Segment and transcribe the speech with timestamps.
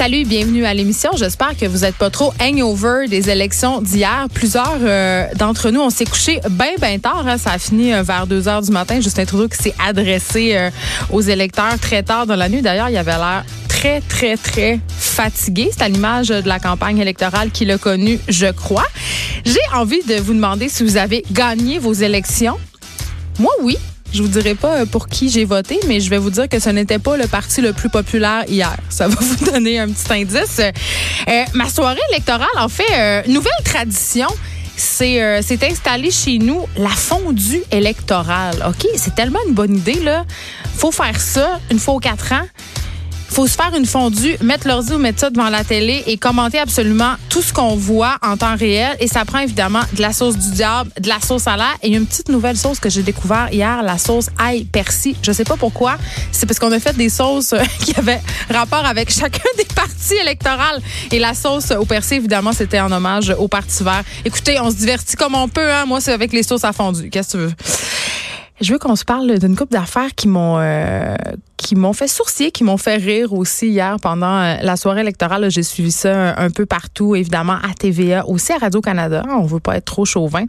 [0.00, 1.10] Salut, bienvenue à l'émission.
[1.14, 4.28] J'espère que vous n'êtes pas trop hangover des élections d'hier.
[4.32, 7.26] Plusieurs euh, d'entre nous, on s'est couché bien, bien tard.
[7.26, 7.36] Hein.
[7.36, 9.02] Ça a fini euh, vers 2 heures du matin.
[9.02, 10.70] Justin Trudeau qui s'est adressé euh,
[11.10, 12.62] aux électeurs très tard dans la nuit.
[12.62, 15.68] D'ailleurs, il avait l'air très, très, très fatigué.
[15.70, 18.86] C'est à l'image de la campagne électorale qu'il a connue, je crois.
[19.44, 22.56] J'ai envie de vous demander si vous avez gagné vos élections.
[23.38, 23.76] Moi, oui.
[24.12, 26.58] Je vous dirai pas euh, pour qui j'ai voté, mais je vais vous dire que
[26.58, 28.76] ce n'était pas le parti le plus populaire hier.
[28.88, 30.60] Ça va vous donner un petit indice.
[30.60, 34.28] Euh, ma soirée électorale, en fait, euh, nouvelle tradition.
[34.76, 38.64] C'est euh, installé chez nous la fondue électorale.
[38.66, 38.88] OK?
[38.96, 40.24] C'est tellement une bonne idée, là.
[40.76, 42.46] Faut faire ça une fois aux quatre ans
[43.30, 46.58] faut se faire une fondue, mettre l'ordi ou mettre ça devant la télé et commenter
[46.58, 48.96] absolument tout ce qu'on voit en temps réel.
[49.00, 51.94] Et ça prend évidemment de la sauce du diable, de la sauce à l'air et
[51.94, 55.14] une petite nouvelle sauce que j'ai découvert hier, la sauce ail persil.
[55.22, 55.96] Je sais pas pourquoi.
[56.32, 58.20] C'est parce qu'on a fait des sauces euh, qui avaient
[58.50, 60.80] rapport avec chacun des partis électoraux.
[61.12, 64.02] Et la sauce au persil, évidemment, c'était en hommage au Parti vert.
[64.24, 65.72] Écoutez, on se divertit comme on peut.
[65.72, 65.86] Hein?
[65.86, 67.10] Moi, c'est avec les sauces à fondue.
[67.10, 67.54] Qu'est-ce que tu veux?
[68.60, 71.16] Je veux qu'on se parle d'une couple d'affaires qui m'ont euh,
[71.60, 75.50] qui m'ont fait sourcier, qui m'ont fait rire aussi hier pendant euh, la soirée électorale.
[75.50, 79.22] J'ai suivi ça un, peu partout, évidemment à TVA, aussi à Radio Canada.
[79.28, 80.44] On veut pas être trop chauvin.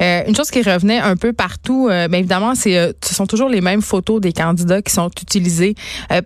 [0.00, 3.48] Euh, une chose qui revenait un peu partout, euh, bien évidemment, c'est ce sont toujours
[3.48, 5.76] les mêmes photos des candidats qui sont utilisées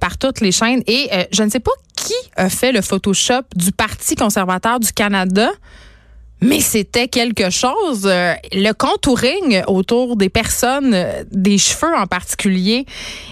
[0.01, 0.83] par toutes les chaînes.
[0.87, 5.51] Et je ne sais pas qui a fait le Photoshop du Parti conservateur du Canada.
[6.43, 8.07] Mais c'était quelque chose.
[8.07, 12.87] Euh, le contouring autour des personnes, euh, des cheveux en particulier,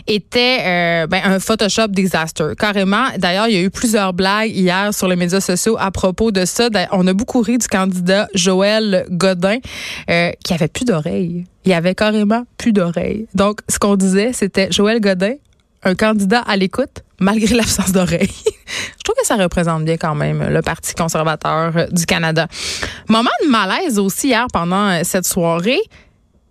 [0.06, 2.52] était euh, ben, un Photoshop disaster.
[2.58, 3.06] Carrément.
[3.16, 6.44] D'ailleurs, il y a eu plusieurs blagues hier sur les médias sociaux à propos de
[6.44, 6.68] ça.
[6.92, 9.58] On a beaucoup ri du candidat Joël Godin
[10.06, 11.44] qui avait plus d'oreilles.
[11.64, 13.26] Il avait carrément plus d'oreilles.
[13.34, 15.34] Donc, ce qu'on disait, c'était Joël Godin,
[15.82, 18.30] un candidat à l'écoute malgré l'absence d'oreilles.
[18.98, 22.46] Je trouve que ça représente bien quand même le Parti conservateur du Canada.
[23.08, 25.80] Moment de malaise aussi hier pendant euh, cette soirée.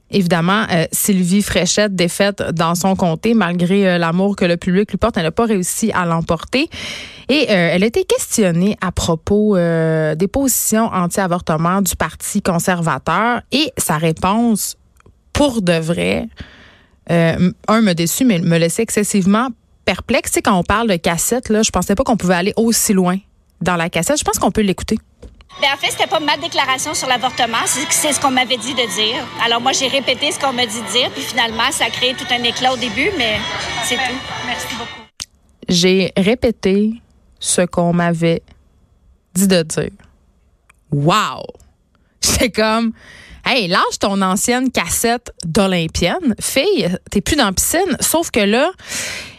[0.10, 4.98] Évidemment, euh, Sylvie Fréchette défaite dans son comté malgré euh, l'amour que le public lui
[4.98, 5.18] porte.
[5.18, 6.70] Elle n'a pas réussi à l'emporter.
[7.30, 13.42] Et elle a été questionnée à propos des positions anti-avortement du Parti conservateur.
[13.52, 14.78] Et sa réponse,
[15.34, 16.30] pour de vrai,
[17.10, 19.50] un, me déçu, mais me laissait excessivement
[19.86, 20.32] perplexe.
[20.32, 23.18] Tu quand on parle de cassette, là, je pensais pas qu'on pouvait aller aussi loin
[23.62, 24.20] dans la cassette.
[24.20, 24.98] Je pense qu'on peut l'écouter.
[25.62, 28.96] Bien, en fait, c'était pas ma déclaration sur l'avortement, c'est ce qu'on m'avait dit de
[28.96, 29.26] dire.
[29.44, 32.14] Alors moi, j'ai répété ce qu'on m'a dit de dire, puis finalement, ça a créé
[32.14, 33.38] tout un éclat au début, mais
[33.84, 34.20] c'est tout.
[34.46, 35.02] Merci beaucoup.
[35.68, 37.02] J'ai répété
[37.40, 38.44] ce qu'on m'avait
[39.34, 39.90] dit de dire.
[40.92, 41.44] Wow!
[42.28, 42.92] J'étais comme,
[43.46, 46.36] hey, lâche ton ancienne cassette d'Olympienne.
[46.40, 47.98] Fille, t'es plus dans la piscine.
[48.00, 48.72] Sauf que là,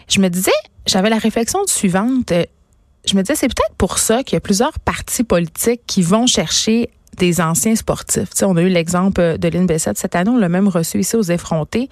[0.08, 0.50] je me disais,
[0.86, 2.32] j'avais la réflexion suivante.
[2.32, 2.44] Euh,
[3.06, 6.26] je me disais, c'est peut-être pour ça qu'il y a plusieurs partis politiques qui vont
[6.26, 8.28] chercher des anciens sportifs.
[8.42, 11.22] On a eu l'exemple de Lynn Bessette cette année, on l'a même reçu ici aux
[11.22, 11.88] effrontés.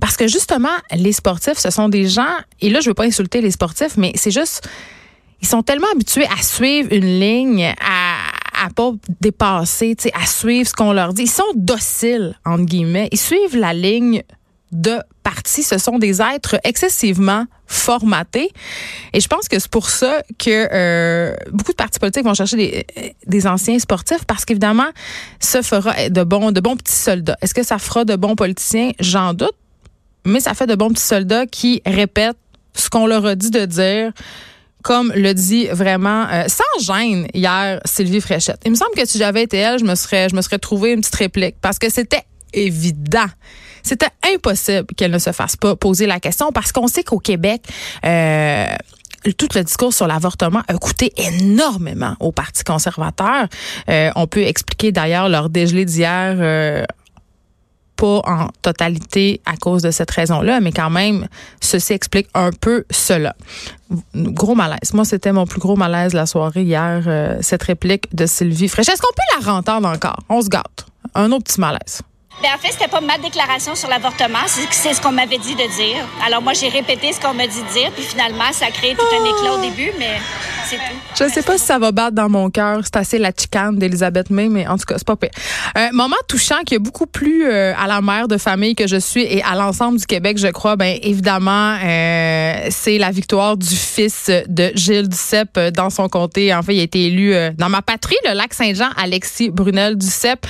[0.00, 3.40] Parce que justement, les sportifs, ce sont des gens, et là, je veux pas insulter
[3.40, 4.68] les sportifs, mais c'est juste,
[5.42, 8.07] ils sont tellement habitués à suivre une ligne, à,
[8.64, 11.22] à pas dépasser, tu sais, à suivre ce qu'on leur dit.
[11.22, 13.08] Ils sont dociles, entre guillemets.
[13.12, 14.22] Ils suivent la ligne
[14.72, 18.50] de partis, ce sont des êtres excessivement formatés.
[19.12, 22.56] Et je pense que c'est pour ça que euh, beaucoup de partis politiques vont chercher
[22.56, 24.88] des, des anciens sportifs parce qu'évidemment,
[25.40, 27.36] ça fera de bons, de bons petits soldats.
[27.40, 28.92] Est-ce que ça fera de bons politiciens?
[29.00, 29.54] J'en doute.
[30.24, 32.36] Mais ça fait de bons petits soldats qui répètent
[32.74, 34.12] ce qu'on leur a dit de dire
[34.82, 38.60] comme le dit vraiment euh, sans gêne hier Sylvie Fréchette.
[38.64, 40.92] Il me semble que si j'avais été elle, je me serais je me serais trouvé
[40.92, 43.26] une petite réplique parce que c'était évident.
[43.82, 47.62] C'était impossible qu'elle ne se fasse pas poser la question parce qu'on sait qu'au Québec,
[48.04, 48.66] euh,
[49.36, 53.48] tout le discours sur l'avortement a coûté énormément au Parti conservateur.
[53.88, 56.36] Euh, on peut expliquer d'ailleurs leur dégelé d'hier.
[56.38, 56.84] Euh,
[57.98, 61.28] pas en totalité à cause de cette raison-là, mais quand même,
[61.60, 63.34] ceci explique un peu cela.
[64.14, 64.94] Gros malaise.
[64.94, 68.88] Moi, c'était mon plus gros malaise la soirée hier, euh, cette réplique de Sylvie Fraîche.
[68.88, 70.20] Est-ce qu'on peut la rentendre encore?
[70.28, 70.86] On se gâte.
[71.14, 72.02] Un autre petit malaise.
[72.40, 75.76] Bien, en fait, c'était pas ma déclaration sur l'avortement, c'est ce qu'on m'avait dit de
[75.76, 76.06] dire.
[76.24, 78.94] Alors moi, j'ai répété ce qu'on m'a dit de dire, puis finalement, ça a créé
[78.94, 80.20] tout un éclat au début, mais
[81.14, 82.80] Je sais pas si ça va battre dans mon cœur.
[82.84, 85.30] C'est assez la chicane d'Elisabeth May, mais en tout cas, c'est pas pire.
[85.74, 88.96] Un moment touchant qui est beaucoup plus euh, à la mère de famille que je
[88.96, 93.74] suis et à l'ensemble du Québec, je crois, ben évidemment, euh, c'est la victoire du
[93.74, 96.54] fils de Gilles Duceppe dans son comté.
[96.54, 99.96] En fait, il a été élu euh, dans ma patrie, le lac Saint-Jean, Alexis Brunel
[99.96, 100.46] Duceppe.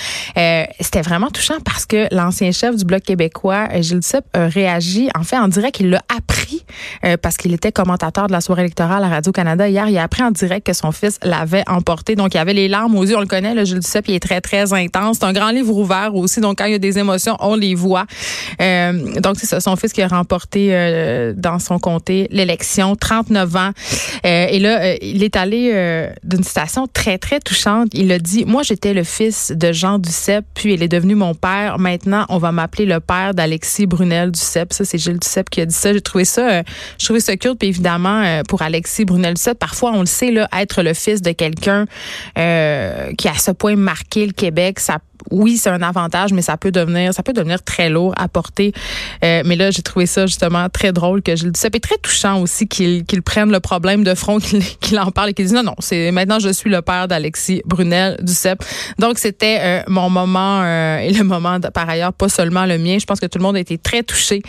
[0.80, 5.08] C'était vraiment touchant parce que l'ancien chef du Bloc québécois, euh, Gilles Duceppe, a réagi.
[5.16, 6.57] En fait, on dirait qu'il l'a appris
[7.04, 9.88] euh, parce qu'il était commentateur de la soirée électorale à Radio-Canada hier.
[9.88, 12.14] Il a appris en direct que son fils l'avait emporté.
[12.14, 13.16] Donc, il avait les larmes aux yeux.
[13.16, 15.18] On le connaît, le Jules Duceppe, il est très, très intense.
[15.20, 16.40] C'est un grand livre ouvert aussi.
[16.40, 18.06] Donc, quand il y a des émotions, on les voit.
[18.60, 23.56] Euh, donc, c'est ça, son fils qui a remporté euh, dans son comté l'élection, 39
[23.56, 23.70] ans.
[24.24, 27.88] Et là, il est allé d'une citation très, très touchante.
[27.92, 31.34] Il a dit, moi, j'étais le fils de Jean Duceppe, puis il est devenu mon
[31.34, 31.78] père.
[31.78, 34.72] Maintenant, on va m'appeler le père d'Alexis Brunel Duceppe.
[34.72, 35.92] Ça, c'est Gilles Duceppe qui a dit ça.
[35.92, 36.57] J'ai trouvé ça,
[36.98, 37.58] je trouvais ça cute.
[37.58, 41.32] Puis évidemment, pour Alexis Brunel Duceppe, parfois, on le sait, là, être le fils de
[41.32, 41.86] quelqu'un
[42.34, 44.98] qui a à ce point marqué le Québec, ça
[45.30, 48.72] oui, c'est un avantage, mais ça peut devenir, ça peut devenir très lourd à porter.
[49.24, 51.64] Euh, mais là, j'ai trouvé ça justement très drôle que le dise.
[51.64, 54.38] Et très touchant aussi qu'il qu'il prenne le problème de front,
[54.80, 57.62] qu'il en parle et qu'il dise non, non, c'est maintenant je suis le père d'Alexis
[57.66, 58.64] Brunel du CEP.
[58.98, 62.78] Donc c'était euh, mon moment euh, et le moment de, par ailleurs pas seulement le
[62.78, 62.98] mien.
[62.98, 64.42] Je pense que tout le monde a été très touché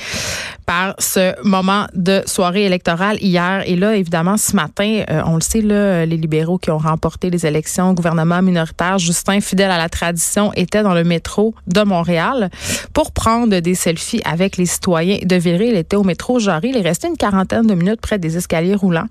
[0.66, 3.64] par ce moment de soirée électorale hier.
[3.66, 7.46] Et là, évidemment, ce matin, on le sait là, les libéraux qui ont remporté les
[7.46, 12.50] élections, gouvernement minoritaire, Justin fidèle à la tradition était dans le métro de Montréal
[12.94, 15.70] pour prendre des selfies avec les citoyens de Villeray.
[15.70, 16.70] Il était au métro Jarry.
[16.70, 19.08] Il est resté une quarantaine de minutes près des escaliers roulants.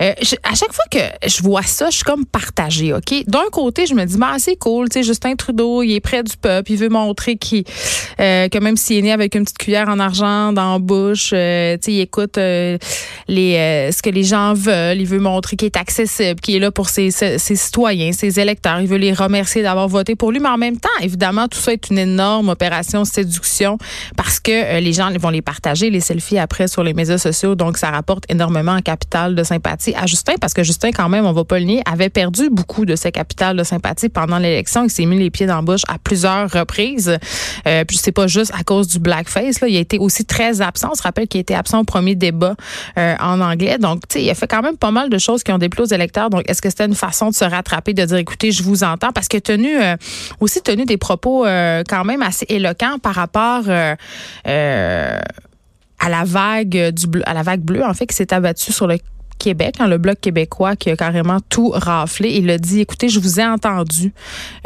[0.00, 0.12] Euh,
[0.44, 3.24] à chaque fois que je vois ça, je suis comme partagée, OK?
[3.26, 6.22] D'un côté, je me dis, bah, c'est cool, tu sais, Justin Trudeau, il est près
[6.22, 7.64] du peuple, il veut montrer qu'il,
[8.20, 11.30] euh, que même s'il est né avec une petite cuillère en argent dans la bouche,
[11.32, 15.66] euh, tu sais, il écoute les, ce que les gens veulent, il veut montrer qu'il
[15.66, 19.62] est accessible, qu'il est là pour ses, ses, citoyens, ses électeurs, il veut les remercier
[19.62, 23.78] d'avoir voté pour lui, même temps, évidemment, tout ça est une énorme opération séduction
[24.16, 27.78] parce que les gens vont les partager, les selfies après sur les médias sociaux, donc
[27.78, 31.32] ça rapporte énormément en capital de sympathie à Justin parce que Justin, quand même, on
[31.32, 34.84] va pas le nier, avait perdu beaucoup de ses capitales de sympathie pendant l'élection.
[34.84, 37.18] Il s'est mis les pieds dans la bouche à plusieurs reprises.
[37.66, 39.60] Euh, puis c'est pas juste à cause du blackface.
[39.60, 39.68] Là.
[39.68, 40.90] Il a été aussi très absent.
[40.92, 42.54] On se rappelle qu'il était absent au premier débat
[42.98, 43.78] euh, en anglais.
[43.78, 45.82] Donc, tu sais, il a fait quand même pas mal de choses qui ont déplu
[45.82, 46.30] aux électeurs.
[46.30, 49.12] Donc, est-ce que c'était une façon de se rattraper, de dire, écoutez, je vous entends?
[49.12, 49.96] Parce que tenu euh,
[50.40, 53.96] aussi tenu des propos euh, quand même assez éloquents par rapport à
[56.08, 58.98] la vague du à la vague bleue en fait qui s'est abattue sur le
[59.38, 62.30] Québec, hein, le bloc québécois qui a carrément tout raflé.
[62.32, 64.12] Il a dit, écoutez, je vous ai entendu.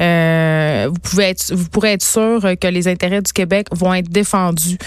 [0.00, 4.09] Euh, vous pouvez être, vous pourrez être sûr que les intérêts du Québec vont être
[4.09, 4.79] défendus.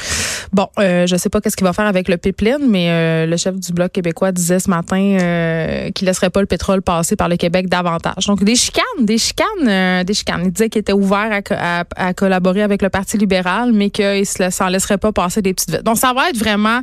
[0.54, 3.38] Bon, euh, je sais pas qu'est-ce qu'il va faire avec le pipeline, mais euh, le
[3.38, 7.30] chef du bloc québécois disait ce matin euh, qu'il laisserait pas le pétrole passer par
[7.30, 8.26] le Québec davantage.
[8.28, 10.42] Donc des chicanes, des chicanes, euh, des chicanes.
[10.46, 14.68] Il disait qu'il était ouvert à, à, collaborer avec le Parti libéral, mais qu'il s'en
[14.68, 16.82] laisserait pas passer des petites Donc ça va être vraiment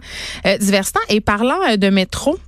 [0.61, 1.01] diversant.
[1.09, 2.39] Et parlant de métro,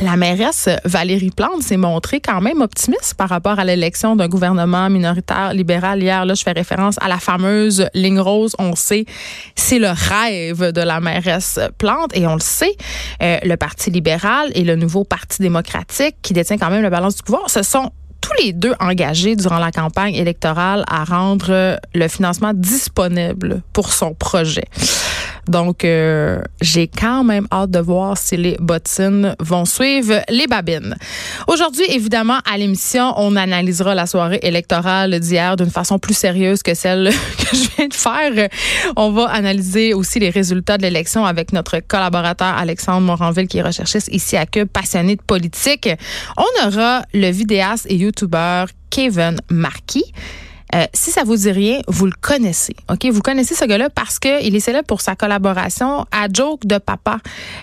[0.00, 4.88] la mairesse Valérie Plante s'est montrée quand même optimiste par rapport à l'élection d'un gouvernement
[4.88, 6.24] minoritaire libéral hier.
[6.24, 8.54] Là, je fais référence à la fameuse ligne rose.
[8.58, 9.04] On sait,
[9.54, 12.76] c'est le rêve de la mairesse Plante et on le sait,
[13.22, 17.16] euh, le Parti libéral et le nouveau Parti démocratique qui détient quand même la balance
[17.16, 22.08] du pouvoir, ce sont tous les deux engagés durant la campagne électorale à rendre le
[22.08, 24.64] financement disponible pour son projet.
[25.48, 30.96] Donc, euh, j'ai quand même hâte de voir si les bottines vont suivre les babines.
[31.48, 36.74] Aujourd'hui, évidemment, à l'émission, on analysera la soirée électorale d'hier d'une façon plus sérieuse que
[36.74, 38.48] celle que je viens de faire.
[38.96, 43.62] On va analyser aussi les résultats de l'élection avec notre collaborateur Alexandre Moranville, qui est
[43.62, 45.88] recherchiste ici à Cube, passionné de politique.
[46.36, 50.12] On aura le vidéaste et youtubeur Kevin Marquis.
[50.74, 52.74] Euh, si ça vous dit rien, vous le connaissez.
[52.90, 53.06] OK?
[53.06, 57.18] Vous connaissez ce gars-là parce qu'il est célèbre pour sa collaboration à Joke de Papa.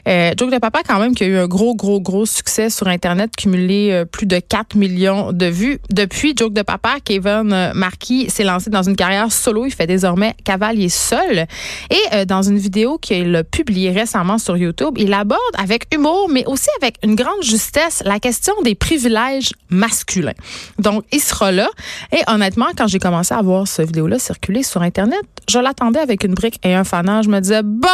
[0.08, 2.88] Euh, Joke de Papa, quand même, qui a eu un gros, gros, gros succès sur
[2.88, 5.80] Internet, cumulé euh, plus de 4 millions de vues.
[5.90, 9.66] Depuis Joke de Papa, Kevin euh, Marquis s'est lancé dans une carrière solo.
[9.66, 11.48] Il fait désormais cavalier seul.
[11.90, 16.46] Et dans une vidéo qu'il a publiée récemment sur YouTube, il aborde avec humour, mais
[16.46, 20.34] aussi avec une grande justesse, la question des privilèges masculins.
[20.80, 21.70] Donc, il sera là.
[22.12, 26.00] Et honnêtement, quand j'ai j'ai commencé à voir ce vidéo-là circuler sur Internet, je l'attendais
[26.00, 27.26] avec une brique et un fanage.
[27.26, 27.88] Je me disais, bon,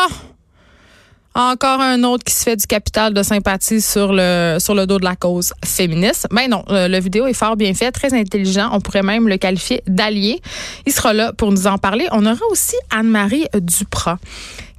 [1.36, 5.00] encore un autre qui se fait du capital de sympathie sur le sur le dos
[5.00, 6.28] de la cause féministe.
[6.32, 8.70] Mais non, le, le, vidéo est fort bien fait, très intelligent.
[8.72, 10.40] On pourrait même le qualifier d'allié.
[10.86, 12.08] Il sera là pour nous en parler.
[12.14, 14.20] On aura aussi Anne-Marie Duprat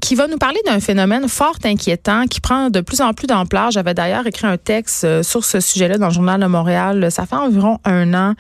[0.04, 3.70] qui va nous parler d'un phénomène fort inquiétant qui prend de plus en plus d'ampleur.
[3.70, 7.11] J'avais d'ailleurs écrit un texte euh, sur ce sujet-là dans le Journal de Montréal.
[7.11, 8.34] Ça fait environ un an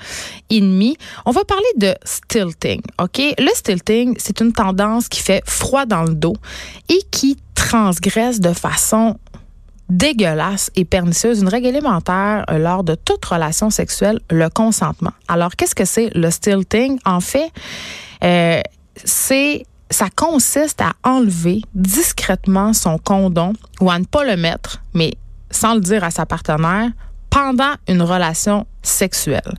[0.50, 0.98] et demi.
[1.24, 2.82] On va parler de stilting.
[3.00, 3.18] OK?
[3.38, 6.36] Le stilting, c'est une tendance qui fait froid dans le dos
[6.90, 9.16] et qui transgresse de façon
[9.88, 15.12] dégueulasse et pernicieuse une règle élémentaire euh, lors de toute relation sexuelle, le consentement.
[15.28, 16.98] Alors, qu'est-ce que c'est le stilting?
[17.06, 17.50] En fait,
[18.22, 18.60] euh,
[19.02, 25.12] c'est ça consiste à enlever discrètement son condom ou à ne pas le mettre, mais
[25.50, 26.90] sans le dire à sa partenaire
[27.30, 29.54] pendant une relation sexuelle.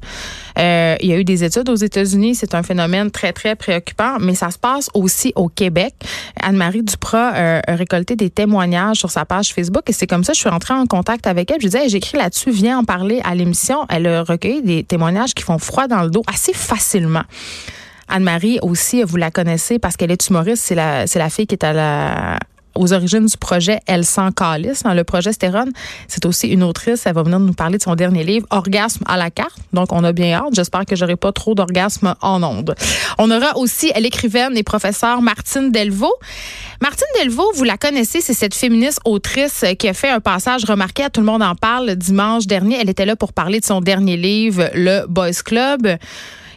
[0.57, 2.35] Euh, il y a eu des études aux États-Unis.
[2.35, 5.93] C'est un phénomène très, très préoccupant, mais ça se passe aussi au Québec.
[6.41, 10.33] Anne-Marie Duprat euh, a récolté des témoignages sur sa page Facebook et c'est comme ça
[10.33, 11.61] que je suis rentrée en contact avec elle.
[11.61, 13.85] Je disais, j'écris là-dessus, viens en parler à l'émission.
[13.89, 17.23] Elle a recueilli des témoignages qui font froid dans le dos assez facilement.
[18.07, 20.63] Anne-Marie aussi, vous la connaissez parce qu'elle est humoriste.
[20.63, 22.39] C'est la, c'est la fille qui est à la,
[22.75, 25.71] aux origines du projet Elle sans calice, dans le projet Stérone.
[26.07, 27.05] C'est aussi une autrice.
[27.05, 29.57] Elle va venir nous parler de son dernier livre, Orgasme à la carte.
[29.73, 30.53] Donc, on a bien hâte.
[30.53, 32.75] J'espère que j'aurai pas trop d'orgasme en ondes.
[33.17, 36.15] On aura aussi l'écrivaine et professeure Martine Delvaux.
[36.81, 41.03] Martine Delvaux, vous la connaissez, c'est cette féministe autrice qui a fait un passage remarqué
[41.03, 42.77] à Tout le monde en parle dimanche dernier.
[42.79, 45.97] Elle était là pour parler de son dernier livre, Le Boys Club.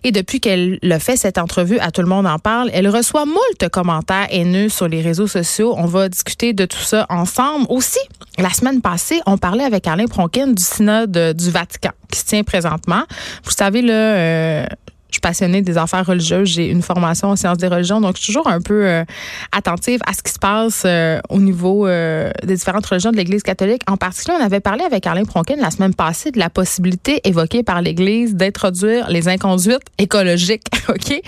[0.04, 3.26] Et depuis qu'elle le fait, cette entrevue, à tout le monde en parle, elle reçoit
[3.26, 5.74] moult commentaires haineux sur les réseaux sociaux.
[5.76, 7.66] On va discuter de tout ça ensemble.
[7.68, 7.98] Aussi,
[8.38, 12.42] la semaine passée, on parlait avec Alain Pronkin du synode du Vatican qui se tient
[12.42, 13.02] présentement.
[13.44, 14.66] Vous savez, là, euh,
[15.08, 16.48] je suis passionnée des affaires religieuses.
[16.48, 19.04] J'ai une formation en sciences des religions, donc je suis toujours un peu euh,
[19.52, 23.42] attentive à ce qui se passe euh, au niveau euh, des différentes religions de l'Église
[23.42, 23.82] catholique.
[23.86, 27.62] En particulier, on avait parlé avec Alain Pronkin la semaine passée de la possibilité évoquée
[27.62, 31.20] par l'Église d'introduire les inconduites écologiques, ok,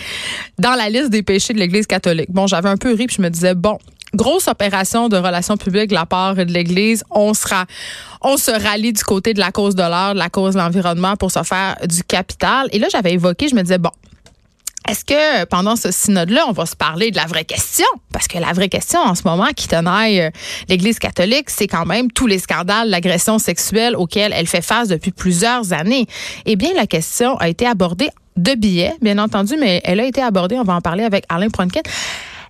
[0.58, 2.30] dans la liste des péchés de l'Église catholique.
[2.30, 3.78] Bon, j'avais un peu ri puis je me disais bon,
[4.14, 7.04] grosse opération de relations publiques de la part de l'Église.
[7.10, 7.66] On sera,
[8.20, 11.16] on se rallie du côté de la cause de l'art, de la cause de l'environnement
[11.16, 12.68] pour se faire du capital.
[12.72, 13.90] Et là, j'avais évoqué, je me disais, bon,
[14.88, 17.86] est-ce que pendant ce synode-là, on va se parler de la vraie question?
[18.12, 20.30] Parce que la vraie question en ce moment qui tenaille euh,
[20.68, 25.12] l'Église catholique, c'est quand même tous les scandales d'agression sexuelle auxquels elle fait face depuis
[25.12, 26.06] plusieurs années.
[26.44, 30.22] Eh bien, la question a été abordée de billets, bien entendu, mais elle a été
[30.22, 31.82] abordée, on va en parler avec Alain Pronkin.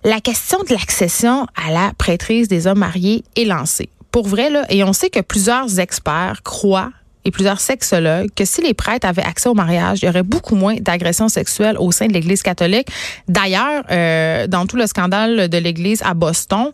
[0.03, 3.89] La question de l'accession à la prêtrise des hommes mariés est lancée.
[4.11, 6.91] Pour vrai, là, et on sait que plusieurs experts croient
[7.23, 10.55] et plusieurs sexologues que si les prêtres avaient accès au mariage, il y aurait beaucoup
[10.55, 12.87] moins d'agressions sexuelles au sein de l'Église catholique.
[13.27, 16.71] D'ailleurs, euh, dans tout le scandale de l'Église à Boston,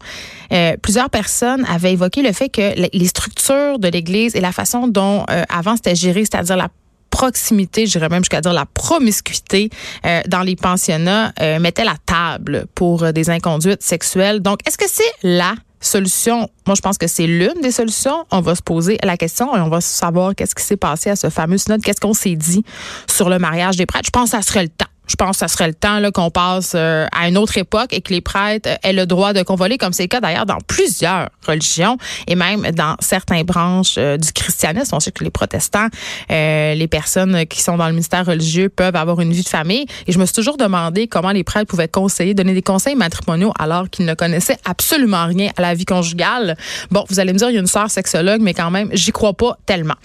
[0.53, 4.87] euh, plusieurs personnes avaient évoqué le fait que les structures de l'Église et la façon
[4.87, 6.69] dont euh, avant c'était géré, c'est-à-dire la
[7.09, 9.69] proximité, j'irais même jusqu'à dire la promiscuité
[10.05, 14.41] euh, dans les pensionnats euh, mettait la table pour euh, des inconduites sexuelles.
[14.41, 16.49] Donc, est-ce que c'est la solution?
[16.65, 18.25] Moi, je pense que c'est l'une des solutions.
[18.31, 21.15] On va se poser la question et on va savoir qu'est-ce qui s'est passé à
[21.15, 22.63] ce fameux synode, qu'est-ce qu'on s'est dit
[23.09, 24.05] sur le mariage des prêtres?
[24.07, 26.29] Je pense que ça serait le temps je pense que ça serait le temps qu'on
[26.29, 29.77] passe euh, à une autre époque et que les prêtres aient le droit de convoler,
[29.77, 31.97] comme c'est le cas d'ailleurs dans plusieurs religions
[32.27, 34.95] et même dans certaines branches euh, du christianisme.
[34.95, 35.87] On sait que les protestants,
[36.31, 39.85] euh, les personnes qui sont dans le ministère religieux peuvent avoir une vie de famille.
[40.07, 43.53] Et je me suis toujours demandé comment les prêtres pouvaient conseiller, donner des conseils matrimoniaux
[43.59, 46.57] alors qu'ils ne connaissaient absolument rien à la vie conjugale.
[46.91, 49.11] Bon, vous allez me dire, il y a une sœur sexologue, mais quand même, j'y
[49.11, 49.95] crois pas tellement.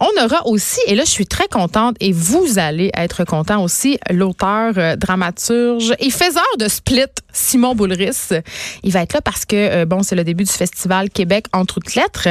[0.00, 3.98] On aura aussi, et là, je suis très contente, et vous allez être content aussi,
[4.10, 8.30] l'autre euh, dramaturge et faiseur de Split, Simon Boulris.
[8.82, 11.64] Il va être là parce que, euh, bon, c'est le début du festival Québec en
[11.64, 12.28] toutes lettres.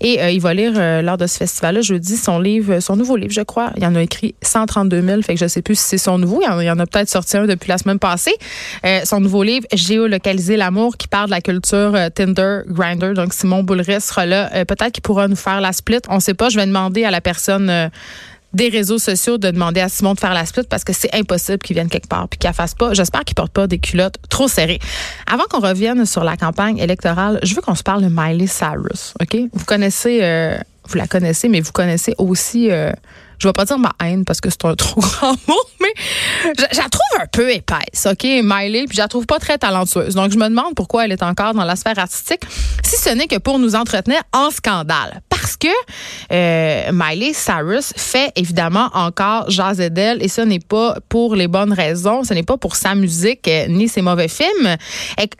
[0.00, 0.72] Et euh, il va lire
[1.02, 3.70] lors de ce festival-là, jeudi, son livre, son nouveau livre, je crois.
[3.76, 6.40] Il en a écrit 132 000, fait que je sais plus si c'est son nouveau.
[6.42, 8.34] Il y en, a peut-être sorti un depuis la semaine passée.
[9.04, 13.12] son nouveau livre, Géolocaliser l'amour, qui parle de la culture Tinder, Grinder.
[13.14, 14.64] Donc, Simon Boulris sera là.
[14.64, 16.00] peut-être qu'il pourra nous faire la split.
[16.08, 16.48] On sait pas.
[16.48, 17.90] Je vais demander à la personne
[18.52, 21.58] des réseaux sociaux de demander à Simon de faire la split parce que c'est impossible
[21.58, 22.94] qu'il vienne quelque part puis qu'il fasse pas.
[22.94, 24.80] J'espère qu'il porte pas des culottes trop serrées.
[25.26, 29.14] Avant qu'on revienne sur la campagne électorale, je veux qu'on se parle de Miley Cyrus.
[29.20, 32.70] Ok, vous connaissez, euh, vous la connaissez, mais vous connaissez aussi.
[32.70, 32.92] Euh,
[33.38, 35.94] je vais pas dire ma haine parce que c'est un trop grand mot, mais
[36.58, 40.14] je, la trouve un peu épaisse, OK, Miley, puis je la trouve pas très talentueuse.
[40.14, 42.42] Donc, je me demande pourquoi elle est encore dans la sphère artistique,
[42.82, 45.22] si ce n'est que pour nous entretenir en scandale.
[45.48, 45.68] Parce que
[46.30, 51.72] euh, Miley Cyrus fait évidemment encore jaser d'elle, et ce n'est pas pour les bonnes
[51.72, 54.76] raisons, ce n'est pas pour sa musique euh, ni ses mauvais films.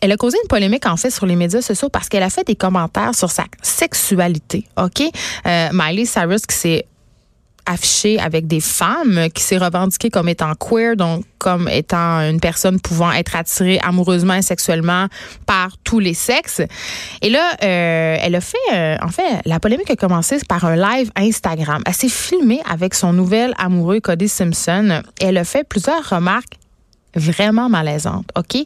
[0.01, 2.47] Elle, a causé une polémique, en fait, sur les médias sociaux parce qu'elle a fait
[2.47, 5.03] des commentaires sur sa sexualité, OK?
[5.47, 6.87] Euh, Miley Cyrus qui s'est
[7.69, 12.81] affiché avec des femmes, qui s'est revendiquée comme étant queer, donc comme étant une personne
[12.81, 15.07] pouvant être attirée amoureusement et sexuellement
[15.47, 16.63] par tous les sexes.
[17.23, 20.77] Et là, euh, elle a fait, euh, en fait, la polémique a commencé par un
[20.77, 21.83] live Instagram.
[21.87, 25.03] Elle s'est filmée avec son nouvel amoureux Cody Simpson.
[25.21, 26.55] Et elle a fait plusieurs remarques
[27.15, 28.65] vraiment malaisantes, OK?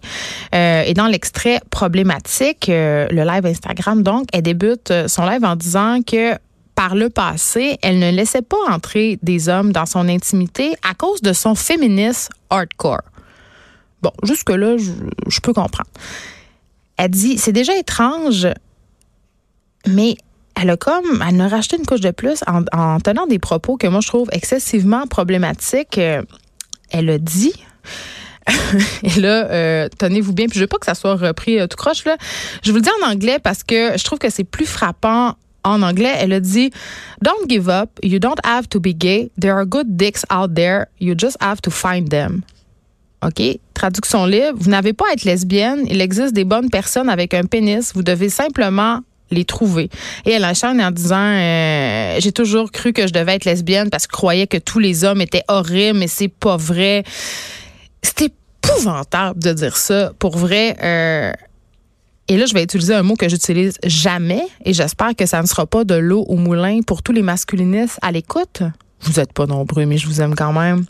[0.54, 6.00] Euh, et dans l'extrait problématique, le live Instagram, donc, elle débute son live en disant
[6.06, 6.36] que
[6.74, 11.20] par le passé, elle ne laissait pas entrer des hommes dans son intimité à cause
[11.20, 13.02] de son féminisme hardcore.
[14.00, 15.90] Bon, jusque-là, je, peux comprendre.
[16.96, 18.48] Elle dit, c'est déjà étrange,
[19.86, 20.16] mais
[20.60, 23.86] elle a comme, elle a racheté une couche de plus en, tenant des propos que
[23.86, 25.98] moi je trouve excessivement problématiques.
[25.98, 26.22] Euh,
[26.90, 27.54] elle a dit.
[29.02, 32.04] Et là, euh, tenez-vous bien, puis je veux pas que ça soit repris tout croche
[32.04, 32.16] là.
[32.64, 35.82] Je vous le dis en anglais parce que je trouve que c'est plus frappant en
[35.82, 36.70] anglais, elle a dit
[37.20, 37.90] Don't give up.
[38.02, 39.30] You don't have to be gay.
[39.40, 40.86] There are good dicks out there.
[41.00, 42.42] You just have to find them.
[43.24, 43.60] OK?
[43.74, 44.58] Traduction libre.
[44.58, 45.86] Vous n'avez pas à être lesbienne.
[45.88, 47.92] Il existe des bonnes personnes avec un pénis.
[47.94, 49.00] Vous devez simplement
[49.30, 49.88] les trouver.
[50.26, 54.06] Et elle enchaîne en disant euh, J'ai toujours cru que je devais être lesbienne parce
[54.06, 57.04] que je croyais que tous les hommes étaient horribles, mais c'est pas vrai.
[58.02, 60.12] C'était épouvantable de dire ça.
[60.18, 61.32] Pour vrai, euh,
[62.32, 65.46] et là, je vais utiliser un mot que j'utilise jamais et j'espère que ça ne
[65.46, 68.62] sera pas de l'eau au moulin pour tous les masculinistes à l'écoute.
[69.02, 70.86] Vous n'êtes pas nombreux, mais je vous aime quand même.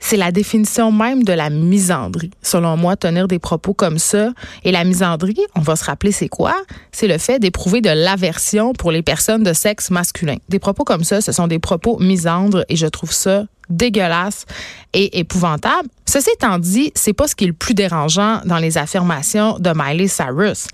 [0.00, 2.32] C'est la définition même de la misandrie.
[2.42, 4.32] Selon moi, tenir des propos comme ça.
[4.64, 6.56] Et la misandrie, on va se rappeler c'est quoi?
[6.90, 10.38] C'est le fait d'éprouver de l'aversion pour les personnes de sexe masculin.
[10.48, 14.46] Des propos comme ça, ce sont des propos misandres et je trouve ça dégueulasse
[14.92, 15.88] et épouvantable.
[16.06, 19.72] Ceci étant dit, c'est pas ce qui est le plus dérangeant dans les affirmations de
[19.74, 20.68] Miley Cyrus.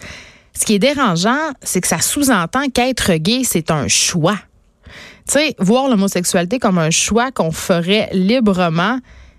[0.54, 4.38] Ce qui est dérangeant, c'est que ça sous-entend qu'être gay, c'est un choix.
[5.28, 8.98] Tu sais, voir l'homosexualité comme un choix qu'on ferait librement,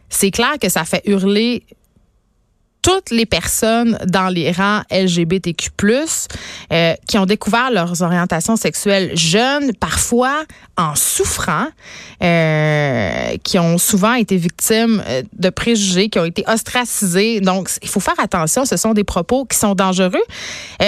[0.09, 1.63] c'est clair que ça fait hurler
[2.93, 5.71] toutes les personnes dans les rangs LGBTQ+,
[6.71, 10.43] euh, qui ont découvert leurs orientations sexuelles jeunes, parfois
[10.77, 11.67] en souffrant,
[12.21, 17.41] euh, qui ont souvent été victimes euh, de préjugés, qui ont été ostracisés.
[17.41, 20.23] Donc, il faut faire attention, ce sont des propos qui sont dangereux.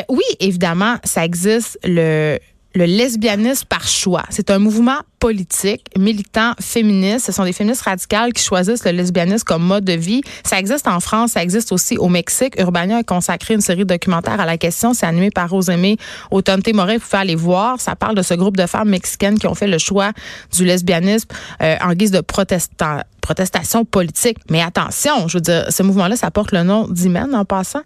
[0.09, 2.37] oui, évidemment, ça existe le
[2.75, 4.23] le lesbianisme par choix.
[4.29, 7.25] C'est un mouvement politique, militant, féministe.
[7.25, 10.21] Ce sont des féministes radicales qui choisissent le lesbianisme comme mode de vie.
[10.43, 12.59] Ça existe en France, ça existe aussi au Mexique.
[12.59, 14.93] Urbania a consacré une série de documentaires à la question.
[14.93, 15.97] C'est animé par Rosemée
[16.31, 16.95] Automne Morin.
[16.95, 17.79] Vous pouvez aller voir.
[17.79, 20.11] Ça parle de ce groupe de femmes mexicaines qui ont fait le choix
[20.53, 21.29] du lesbianisme
[21.61, 24.37] euh, en guise de protestation politique.
[24.49, 27.81] Mais attention, je veux dire, ce mouvement-là, ça porte le nom d'Imen en passant.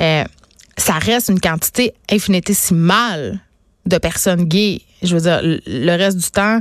[0.00, 0.24] Euh,
[0.78, 3.40] ça reste une quantité infinitésimale
[3.90, 4.80] de personnes gays.
[5.02, 6.60] Je veux dire, le reste du temps,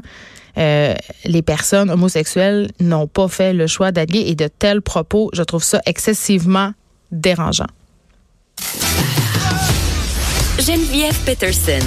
[0.57, 0.93] euh,
[1.25, 5.43] les personnes homosexuelles n'ont pas fait le choix d'être gays et de tels propos, je
[5.43, 6.73] trouve ça excessivement
[7.11, 7.67] dérangeant.
[10.59, 11.79] Geneviève Peterson.